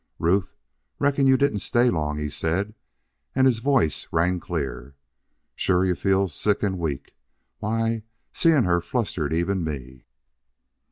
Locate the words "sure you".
5.55-5.93